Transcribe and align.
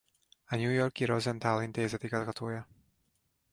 A 0.47 0.55
New 0.57 0.71
York-i 0.71 1.05
Rosenthal 1.05 1.61
Intézet 1.63 2.03
igazgatója. 2.03 2.67